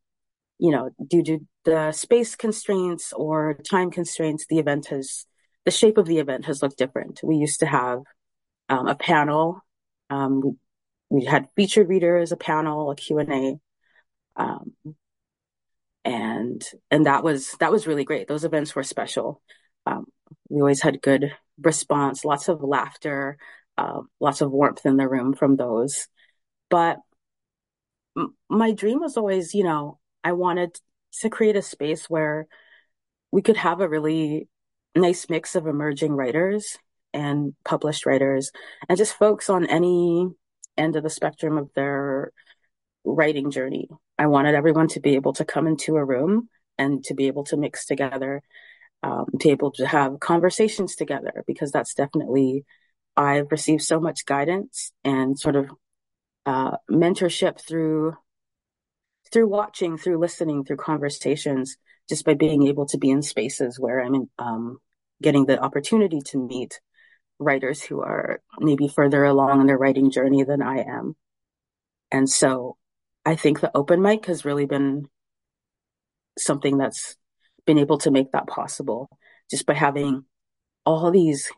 you 0.60 0.70
know, 0.70 0.90
due 1.04 1.24
to 1.24 1.40
the 1.64 1.90
space 1.90 2.36
constraints 2.36 3.12
or 3.12 3.58
time 3.68 3.90
constraints, 3.90 4.46
the 4.48 4.60
event 4.60 4.86
has, 4.90 5.26
the 5.64 5.72
shape 5.72 5.98
of 5.98 6.06
the 6.06 6.18
event 6.18 6.44
has 6.44 6.62
looked 6.62 6.78
different. 6.78 7.18
We 7.24 7.34
used 7.34 7.58
to 7.60 7.66
have 7.66 8.02
um, 8.68 8.86
a 8.86 8.94
panel. 8.94 9.60
Um, 10.08 10.40
we, 10.40 10.52
we, 11.10 11.24
had 11.24 11.48
featured 11.56 11.88
readers, 11.88 12.30
a 12.30 12.36
panel, 12.36 12.92
a 12.92 12.94
Q&A. 12.94 13.58
And, 16.04 16.62
and 16.90 17.06
that 17.06 17.24
was, 17.24 17.52
that 17.60 17.72
was 17.72 17.86
really 17.86 18.04
great. 18.04 18.28
Those 18.28 18.44
events 18.44 18.74
were 18.74 18.82
special. 18.82 19.40
Um, 19.86 20.04
we 20.48 20.60
always 20.60 20.82
had 20.82 21.02
good 21.02 21.32
response, 21.60 22.24
lots 22.24 22.48
of 22.48 22.62
laughter, 22.62 23.38
uh, 23.78 24.00
lots 24.20 24.40
of 24.40 24.50
warmth 24.50 24.84
in 24.84 24.96
the 24.96 25.08
room 25.08 25.34
from 25.34 25.56
those. 25.56 26.08
But 26.68 26.98
my 28.48 28.72
dream 28.72 29.00
was 29.00 29.16
always, 29.16 29.54
you 29.54 29.64
know, 29.64 29.98
I 30.22 30.32
wanted 30.32 30.76
to 31.20 31.30
create 31.30 31.56
a 31.56 31.62
space 31.62 32.08
where 32.08 32.46
we 33.30 33.42
could 33.42 33.56
have 33.56 33.80
a 33.80 33.88
really 33.88 34.48
nice 34.94 35.28
mix 35.28 35.54
of 35.56 35.66
emerging 35.66 36.12
writers 36.12 36.76
and 37.12 37.54
published 37.64 38.06
writers 38.06 38.52
and 38.88 38.98
just 38.98 39.16
folks 39.16 39.50
on 39.50 39.66
any 39.66 40.28
end 40.76 40.96
of 40.96 41.02
the 41.02 41.10
spectrum 41.10 41.58
of 41.58 41.70
their 41.74 42.32
writing 43.04 43.50
journey. 43.50 43.88
I 44.18 44.26
wanted 44.26 44.54
everyone 44.54 44.88
to 44.88 45.00
be 45.00 45.14
able 45.14 45.32
to 45.34 45.44
come 45.44 45.66
into 45.66 45.96
a 45.96 46.04
room 46.04 46.48
and 46.78 47.04
to 47.04 47.14
be 47.14 47.26
able 47.26 47.44
to 47.44 47.56
mix 47.56 47.86
together, 47.86 48.42
um, 49.02 49.26
to 49.32 49.48
be 49.48 49.50
able 49.50 49.72
to 49.72 49.86
have 49.86 50.20
conversations 50.20 50.96
together, 50.96 51.44
because 51.46 51.70
that's 51.70 51.94
definitely, 51.94 52.64
I've 53.16 53.50
received 53.50 53.82
so 53.82 54.00
much 54.00 54.26
guidance 54.26 54.92
and 55.04 55.38
sort 55.38 55.56
of 55.56 55.70
uh, 56.46 56.76
mentorship 56.90 57.60
through 57.60 58.14
through 59.32 59.48
watching, 59.48 59.98
through 59.98 60.18
listening, 60.18 60.64
through 60.64 60.76
conversations, 60.76 61.76
just 62.08 62.24
by 62.24 62.34
being 62.34 62.68
able 62.68 62.86
to 62.86 62.98
be 62.98 63.10
in 63.10 63.22
spaces 63.22 63.80
where 63.80 64.00
I'm 64.00 64.14
in, 64.14 64.30
um, 64.38 64.78
getting 65.22 65.46
the 65.46 65.58
opportunity 65.58 66.20
to 66.26 66.38
meet 66.38 66.80
writers 67.38 67.82
who 67.82 68.00
are 68.00 68.40
maybe 68.60 68.86
further 68.86 69.24
along 69.24 69.60
in 69.60 69.66
their 69.66 69.78
writing 69.78 70.10
journey 70.10 70.44
than 70.44 70.62
I 70.62 70.82
am. 70.82 71.16
And 72.12 72.28
so 72.30 72.76
I 73.24 73.36
think 73.36 73.60
the 73.60 73.70
open 73.74 74.02
mic 74.02 74.26
has 74.26 74.44
really 74.44 74.66
been 74.66 75.08
something 76.38 76.78
that's 76.78 77.16
been 77.66 77.78
able 77.78 77.98
to 77.98 78.10
make 78.10 78.32
that 78.32 78.46
possible 78.46 79.08
just 79.50 79.66
by 79.66 79.74
having 79.74 80.24
all 80.84 81.10
these 81.10 81.50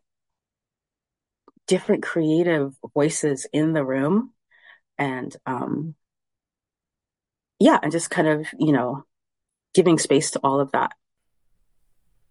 different 1.67 2.03
creative 2.03 2.75
voices 2.95 3.47
in 3.53 3.73
the 3.73 3.85
room 3.85 4.33
and 4.99 5.37
um, 5.47 5.95
yeah, 7.59 7.79
and 7.83 7.91
just 7.91 8.11
kind 8.11 8.29
of, 8.29 8.47
you 8.59 8.73
know, 8.73 9.05
giving 9.75 9.99
space 9.99 10.31
to 10.33 10.41
all 10.41 10.61
of 10.61 10.73
that. 10.73 10.93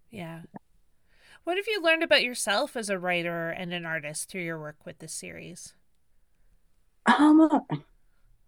Yeah. 0.09 0.41
What 1.43 1.57
have 1.57 1.67
you 1.67 1.81
learned 1.81 2.03
about 2.03 2.23
yourself 2.23 2.75
as 2.75 2.89
a 2.89 2.97
writer 2.97 3.49
and 3.49 3.73
an 3.73 3.85
artist 3.85 4.29
through 4.29 4.43
your 4.43 4.59
work 4.59 4.77
with 4.85 4.99
this 4.99 5.13
series? 5.13 5.73
Um, 7.05 7.49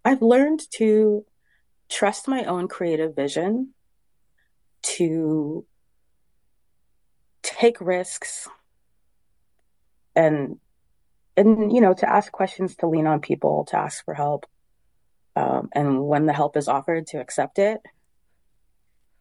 I've 0.07 0.21
learned 0.21 0.61
to 0.75 1.25
trust 1.89 2.29
my 2.29 2.45
own 2.45 2.69
creative 2.69 3.13
vision 3.13 3.73
to 4.83 5.65
take 7.43 7.81
risks 7.81 8.47
and 10.15 10.59
and 11.35 11.73
you 11.73 11.81
know 11.81 11.93
to 11.93 12.09
ask 12.09 12.31
questions 12.31 12.77
to 12.77 12.87
lean 12.87 13.05
on 13.05 13.19
people 13.19 13.65
to 13.65 13.77
ask 13.77 14.05
for 14.05 14.13
help 14.13 14.45
um, 15.35 15.67
and 15.73 16.07
when 16.07 16.25
the 16.25 16.31
help 16.31 16.55
is 16.55 16.69
offered 16.69 17.07
to 17.07 17.19
accept 17.19 17.59
it. 17.59 17.81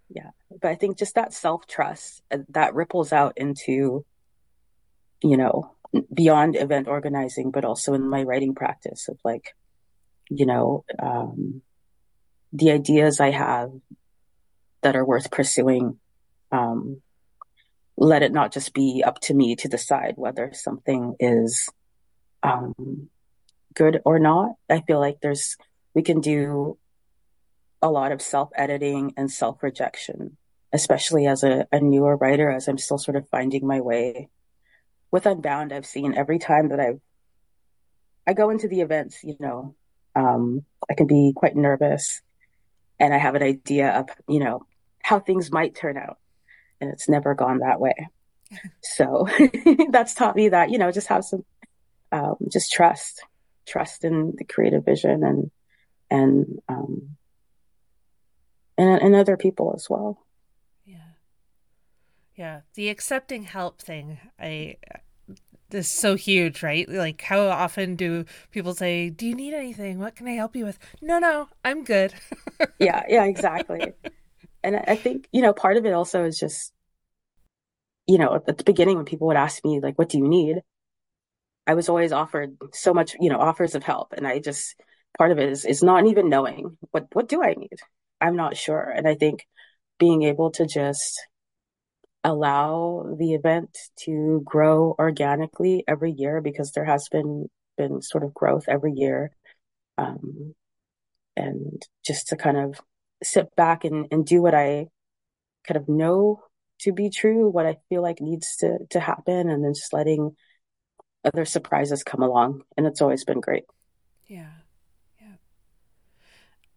Yeah 0.09 0.31
but 0.63 0.71
i 0.71 0.77
think 0.77 0.99
just 0.99 1.17
that 1.17 1.35
self-trust 1.35 2.23
uh, 2.31 2.39
that 2.51 2.77
ripples 2.77 3.13
out 3.13 3.37
into 3.37 4.05
you 5.21 5.37
know 5.37 5.75
beyond 6.15 6.55
event 6.55 6.87
organizing 6.87 7.51
but 7.51 7.65
also 7.65 7.93
in 7.93 8.09
my 8.09 8.23
writing 8.23 8.55
practice 8.55 9.09
of 9.09 9.19
like 9.25 9.57
you 10.31 10.47
know 10.47 10.85
um, 10.99 11.63
the 12.53 12.71
ideas 12.71 13.21
i 13.21 13.31
have 13.31 13.71
that 14.83 14.97
are 14.97 15.05
worth 15.05 15.31
pursuing 15.31 15.99
um, 16.53 17.03
let 17.97 18.23
it 18.23 18.33
not 18.33 18.53
just 18.53 18.75
be 18.75 19.03
up 19.05 19.21
to 19.21 19.35
me 19.35 19.57
to 19.57 19.69
decide 19.69 20.15
whether 20.17 20.53
something 20.53 21.17
is 21.19 21.69
um, 22.43 23.09
good 23.75 24.01
or 24.05 24.19
not. 24.19 24.53
I 24.69 24.81
feel 24.81 25.01
like 25.01 25.21
there's, 25.21 25.57
we 25.95 26.03
can 26.03 26.21
do 26.21 26.79
a 27.81 27.91
lot 27.91 28.13
of 28.13 28.21
self 28.21 28.51
editing 28.55 29.15
and 29.17 29.31
self 29.31 29.63
rejection, 29.63 30.37
especially 30.73 31.27
as 31.27 31.43
a, 31.43 31.67
a 31.73 31.81
newer 31.81 32.17
writer, 32.17 32.51
as 32.51 32.69
I'm 32.69 32.79
still 32.79 32.99
sort 32.99 33.17
of 33.17 33.29
finding 33.29 33.67
my 33.67 33.81
way. 33.81 34.29
With 35.11 35.27
Unbound, 35.27 35.73
I've 35.73 35.87
seen 35.87 36.15
every 36.15 36.39
time 36.39 36.69
that 36.69 36.81
I've, 36.81 37.01
I 38.27 38.33
go 38.33 38.51
into 38.51 38.69
the 38.69 38.81
events, 38.81 39.23
you 39.23 39.37
know, 39.39 39.75
um, 40.17 40.65
I 40.91 40.95
can 40.95 41.07
be 41.07 41.33
quite 41.37 41.55
nervous 41.55 42.23
and 42.99 43.15
I 43.15 43.19
have 43.19 43.35
an 43.35 43.43
idea 43.43 43.91
of, 43.91 44.09
you 44.27 44.41
know, 44.41 44.67
how 45.03 45.21
things 45.21 45.53
might 45.53 45.77
turn 45.77 45.97
out. 45.97 46.19
And 46.81 46.91
it's 46.91 47.09
never 47.09 47.35
gone 47.35 47.59
that 47.59 47.81
way. 47.81 48.09
so 48.83 49.29
that's 49.91 50.15
taught 50.15 50.35
me 50.35 50.49
that, 50.49 50.71
you 50.71 50.79
know, 50.79 50.91
just 50.91 51.09
have 51.09 51.25
some 51.25 51.45
um, 52.13 52.37
just 52.51 52.73
trust, 52.73 53.23
trust 53.67 54.05
in 54.05 54.35
the 54.37 54.45
creative 54.45 54.85
vision 54.85 55.23
and 55.25 55.51
and 56.11 56.61
um, 56.69 57.17
and 58.79 59.03
and 59.03 59.15
other 59.15 59.37
people 59.37 59.73
as 59.75 59.89
well. 59.91 60.25
Yeah, 60.85 61.13
yeah. 62.37 62.61
The 62.75 62.89
accepting 62.89 63.43
help 63.43 63.83
thing, 63.83 64.19
I 64.39 64.77
is 65.71 65.89
so 65.89 66.15
huge, 66.15 66.63
right? 66.63 66.89
Like, 66.89 67.21
how 67.23 67.47
often 67.49 67.97
do 67.97 68.25
people 68.51 68.75
say, 68.75 69.11
"Do 69.11 69.27
you 69.27 69.35
need 69.35 69.55
anything? 69.55 69.99
What 69.99 70.17
can 70.17 70.27
I 70.29 70.33
help 70.33 70.57
you 70.57 70.65
with?" 70.65 70.79
No, 71.01 71.19
no, 71.19 71.49
I'm 71.65 71.85
good. 71.85 72.15
yeah, 72.79 73.03
yeah, 73.09 73.25
exactly. 73.25 73.93
And 74.63 74.77
I 74.77 74.97
think 74.97 75.29
you 75.33 75.43
know 75.43 75.53
part 75.53 75.77
of 75.77 75.87
it 75.87 75.93
also 75.93 76.25
is 76.25 76.39
just 76.39 76.73
you 78.07 78.19
know 78.19 78.35
at 78.35 78.47
the 78.47 78.65
beginning 78.65 78.97
when 78.97 79.05
people 79.07 79.27
would 79.29 79.37
ask 79.37 79.65
me 79.65 79.81
like, 79.81 79.99
"What 79.99 80.09
do 80.09 80.19
you 80.19 80.29
need?" 80.29 80.63
I 81.67 81.75
was 81.75 81.89
always 81.89 82.13
offered 82.13 82.57
so 82.73 82.95
much, 82.95 83.17
you 83.21 83.29
know, 83.29 83.41
offers 83.41 83.75
of 83.75 83.83
help. 83.83 84.13
And 84.13 84.27
I 84.27 84.39
just, 84.39 84.77
part 85.19 85.33
of 85.33 85.39
it 85.39 85.49
is, 85.49 85.65
is 85.65 85.83
not 85.83 86.07
even 86.07 86.29
knowing 86.29 86.79
what, 86.93 87.09
what 87.13 87.29
do 87.29 87.43
I 87.43 87.55
need? 87.55 87.79
I'm 88.21 88.37
not 88.37 88.57
sure. 88.57 88.83
And 88.83 89.09
I 89.09 89.15
think 89.15 89.47
being 89.99 90.23
able 90.23 90.51
to 90.53 90.67
just 90.67 91.21
allow 92.25 93.15
the 93.19 93.35
event 93.35 93.77
to 94.05 94.43
grow 94.45 94.95
organically 94.99 95.85
every 95.87 96.13
year 96.13 96.41
because 96.41 96.73
there 96.73 96.85
has 96.85 97.09
been, 97.09 97.49
been 97.77 98.03
sort 98.03 98.25
of 98.25 98.35
growth 98.35 98.65
every 98.69 98.93
year. 98.93 99.31
Um, 99.99 100.55
and 101.37 101.83
just 102.05 102.29
to 102.29 102.37
kind 102.37 102.57
of 102.57 102.81
sit 103.23 103.55
back 103.57 103.85
and, 103.85 104.07
and 104.11 104.27
do 104.27 104.43
what 104.43 104.55
I 104.55 104.87
kind 105.67 105.77
of 105.77 105.89
know 105.89 106.43
to 106.81 106.93
be 106.93 107.11
true, 107.11 107.49
what 107.49 107.67
I 107.67 107.77
feel 107.89 108.03
like 108.03 108.21
needs 108.21 108.57
to, 108.59 108.79
to 108.91 109.01
happen, 109.01 109.49
and 109.49 109.65
then 109.65 109.73
just 109.75 109.93
letting 109.93 110.37
other 111.25 111.45
surprises 111.45 112.03
come 112.03 112.23
along, 112.23 112.63
and 112.77 112.87
it's 112.87 113.01
always 113.01 113.25
been 113.25 113.41
great. 113.41 113.65
Yeah. 114.27 114.51
Yeah. 115.21 115.37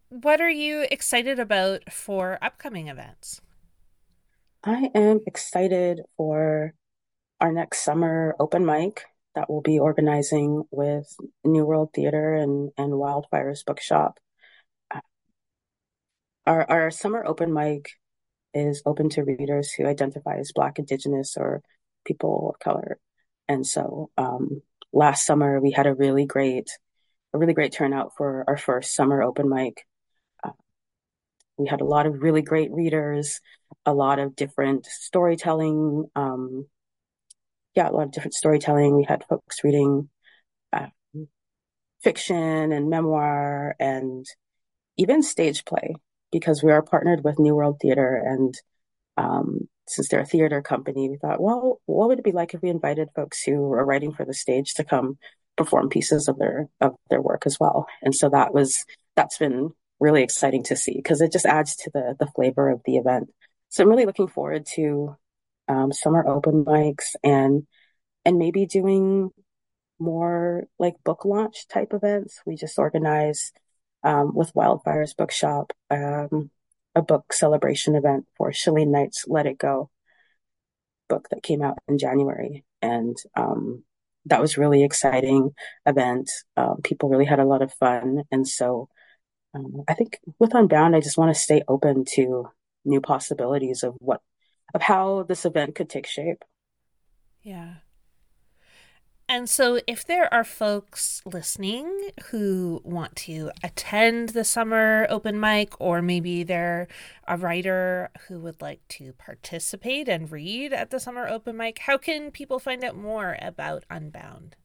What 0.09 0.41
are 0.41 0.49
you 0.49 0.85
excited 0.89 1.39
about 1.39 1.91
for 1.91 2.37
upcoming 2.41 2.87
events? 2.87 3.41
I 4.63 4.89
am 4.93 5.21
excited 5.25 6.01
for 6.17 6.73
our 7.39 7.51
next 7.51 7.85
summer 7.85 8.35
open 8.39 8.65
mic 8.65 9.05
that 9.33 9.49
we'll 9.49 9.61
be 9.61 9.79
organizing 9.79 10.63
with 10.69 11.07
New 11.45 11.63
World 11.65 11.91
Theater 11.93 12.35
and, 12.35 12.71
and 12.77 12.91
Wildfires 12.91 13.63
Bookshop. 13.65 14.19
Our, 16.45 16.69
our 16.69 16.91
summer 16.91 17.23
open 17.25 17.53
mic 17.53 17.91
is 18.53 18.81
open 18.85 19.07
to 19.11 19.23
readers 19.23 19.71
who 19.71 19.85
identify 19.85 20.35
as 20.39 20.51
Black, 20.53 20.77
Indigenous, 20.77 21.37
or 21.37 21.61
people 22.03 22.53
of 22.53 22.59
color. 22.59 22.99
And 23.47 23.65
so 23.65 24.09
um, 24.17 24.61
last 24.91 25.25
summer 25.25 25.61
we 25.61 25.71
had 25.71 25.87
a 25.87 25.95
really 25.95 26.25
great, 26.25 26.69
a 27.33 27.37
really 27.37 27.53
great 27.53 27.71
turnout 27.71 28.11
for 28.17 28.43
our 28.45 28.57
first 28.57 28.93
summer 28.93 29.23
open 29.23 29.47
mic. 29.47 29.85
Uh, 30.43 30.51
we 31.57 31.67
had 31.67 31.79
a 31.79 31.85
lot 31.85 32.07
of 32.07 32.21
really 32.21 32.41
great 32.41 32.71
readers, 32.73 33.39
a 33.89 33.93
lot 33.93 34.19
of 34.19 34.35
different 34.35 34.85
storytelling. 34.85 36.05
Um, 36.15 36.67
yeah, 37.75 37.89
a 37.89 37.91
lot 37.91 38.03
of 38.03 38.11
different 38.11 38.33
storytelling. 38.33 38.95
We 38.95 39.03
had 39.03 39.25
folks 39.29 39.63
reading 39.63 40.09
uh, 40.71 40.87
fiction 42.01 42.71
and 42.71 42.89
memoir 42.89 43.75
and 43.79 44.25
even 44.97 45.23
stage 45.23 45.65
play 45.65 45.95
because 46.31 46.63
we 46.63 46.71
are 46.71 46.81
partnered 46.81 47.23
with 47.23 47.39
New 47.39 47.55
World 47.55 47.77
Theater 47.81 48.21
and 48.23 48.53
um, 49.17 49.67
since 49.89 50.07
they're 50.07 50.21
a 50.21 50.25
theater 50.25 50.61
company, 50.61 51.09
we 51.09 51.17
thought, 51.17 51.41
well, 51.41 51.81
what 51.85 52.07
would 52.07 52.19
it 52.19 52.23
be 52.23 52.31
like 52.31 52.53
if 52.53 52.61
we 52.61 52.69
invited 52.69 53.09
folks 53.15 53.41
who 53.43 53.73
are 53.73 53.85
writing 53.85 54.13
for 54.13 54.23
the 54.23 54.33
stage 54.33 54.75
to 54.75 54.83
come 54.83 55.17
perform 55.57 55.89
pieces 55.89 56.27
of 56.27 56.37
their 56.37 56.69
of 56.79 56.95
their 57.09 57.21
work 57.21 57.43
as 57.45 57.59
well? 57.59 57.87
And 58.01 58.15
so 58.15 58.29
that 58.29 58.53
was 58.53 58.85
that's 59.15 59.39
been 59.39 59.71
really 59.99 60.23
exciting 60.23 60.63
to 60.63 60.75
see 60.75 60.93
because 60.95 61.21
it 61.21 61.31
just 61.31 61.45
adds 61.45 61.75
to 61.77 61.91
the 61.93 62.15
the 62.19 62.27
flavor 62.27 62.69
of 62.69 62.81
the 62.85 62.97
event. 62.97 63.29
So 63.69 63.83
I'm 63.83 63.89
really 63.89 64.05
looking 64.05 64.27
forward 64.27 64.65
to 64.75 65.15
um, 65.67 65.91
summer 65.91 66.25
open 66.27 66.65
mics 66.65 67.15
and 67.23 67.67
and 68.25 68.37
maybe 68.37 68.65
doing 68.65 69.29
more 69.99 70.65
like 70.77 70.95
book 71.03 71.25
launch 71.25 71.67
type 71.67 71.93
events. 71.93 72.41
We 72.45 72.55
just 72.55 72.79
organized 72.79 73.57
um, 74.03 74.33
with 74.33 74.53
Wildfires 74.53 75.15
Bookshop 75.15 75.73
um, 75.89 76.49
a 76.95 77.01
book 77.01 77.31
celebration 77.31 77.95
event 77.95 78.25
for 78.37 78.51
Chelene 78.51 78.89
Knight's 78.89 79.25
Let 79.27 79.45
It 79.45 79.57
Go 79.57 79.89
book 81.07 81.27
that 81.29 81.43
came 81.43 81.61
out 81.61 81.77
in 81.87 81.97
January. 81.97 82.63
And 82.81 83.17
um, 83.35 83.83
that 84.25 84.41
was 84.41 84.57
really 84.57 84.83
exciting 84.83 85.51
event. 85.85 86.29
Um, 86.57 86.81
people 86.83 87.09
really 87.09 87.25
had 87.25 87.39
a 87.39 87.45
lot 87.45 87.61
of 87.61 87.73
fun. 87.73 88.23
And 88.31 88.47
so 88.47 88.89
um, 89.53 89.83
I 89.87 89.93
think 89.93 90.19
with 90.39 90.53
Unbound, 90.53 90.95
I 90.95 91.01
just 91.01 91.17
want 91.17 91.33
to 91.33 91.39
stay 91.39 91.63
open 91.67 92.05
to 92.15 92.49
new 92.89 93.01
possibilities 93.01 93.83
of 93.83 93.95
what, 93.99 94.21
of 94.73 94.81
how 94.81 95.23
this 95.23 95.45
event 95.45 95.75
could 95.75 95.89
take 95.89 96.07
shape. 96.07 96.43
Yeah. 97.41 97.75
And 99.31 99.47
so, 99.47 99.79
if 99.85 100.03
there 100.07 100.33
are 100.33 100.43
folks 100.43 101.21
listening 101.23 102.09
who 102.31 102.81
want 102.83 103.15
to 103.17 103.51
attend 103.63 104.29
the 104.29 104.43
summer 104.43 105.05
open 105.07 105.39
mic, 105.39 105.79
or 105.79 106.01
maybe 106.01 106.41
they're 106.41 106.87
a 107.27 107.37
writer 107.37 108.09
who 108.27 108.39
would 108.39 108.59
like 108.59 108.81
to 108.87 109.13
participate 109.13 110.09
and 110.09 110.31
read 110.31 110.73
at 110.73 110.89
the 110.89 110.99
summer 110.99 111.27
open 111.27 111.57
mic, 111.57 111.77
how 111.77 111.95
can 111.95 112.31
people 112.31 112.57
find 112.57 112.83
out 112.83 112.97
more 112.97 113.37
about 113.39 113.83
Unbound? 113.91 114.55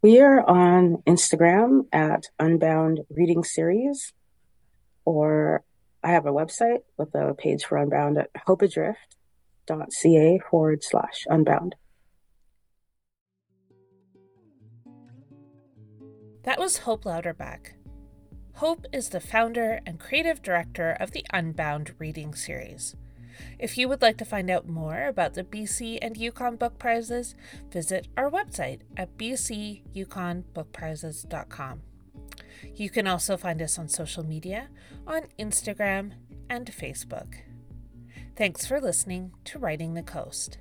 We 0.00 0.18
are 0.20 0.40
on 0.48 1.02
Instagram 1.06 1.88
at 1.92 2.22
Unbound 2.38 3.00
Reading 3.10 3.44
Series, 3.44 4.14
or 5.04 5.62
I 6.06 6.10
have 6.10 6.24
a 6.24 6.32
website 6.32 6.82
with 6.96 7.12
a 7.16 7.34
page 7.36 7.64
for 7.64 7.78
Unbound 7.78 8.16
at 8.16 8.30
hopeadrift.ca 8.46 10.40
forward 10.48 10.84
slash 10.84 11.26
unbound. 11.28 11.74
That 16.44 16.60
was 16.60 16.78
Hope 16.78 17.04
Lauterbach. 17.04 17.72
Hope 18.54 18.86
is 18.92 19.08
the 19.08 19.18
founder 19.18 19.80
and 19.84 19.98
creative 19.98 20.42
director 20.42 20.96
of 21.00 21.10
the 21.10 21.26
Unbound 21.32 21.96
reading 21.98 22.36
series. 22.36 22.94
If 23.58 23.76
you 23.76 23.88
would 23.88 24.00
like 24.00 24.18
to 24.18 24.24
find 24.24 24.48
out 24.48 24.68
more 24.68 25.08
about 25.08 25.34
the 25.34 25.42
BC 25.42 25.98
and 26.00 26.16
Yukon 26.16 26.54
Book 26.54 26.78
Prizes, 26.78 27.34
visit 27.72 28.06
our 28.16 28.30
website 28.30 28.82
at 28.96 29.18
bcyukonbookprizes.com. 29.18 31.82
You 32.74 32.90
can 32.90 33.06
also 33.06 33.36
find 33.36 33.60
us 33.62 33.78
on 33.78 33.88
social 33.88 34.24
media 34.24 34.68
on 35.06 35.22
Instagram 35.38 36.12
and 36.48 36.66
Facebook. 36.66 37.36
Thanks 38.36 38.66
for 38.66 38.80
listening 38.80 39.32
to 39.44 39.58
Writing 39.58 39.94
the 39.94 40.02
Coast. 40.02 40.58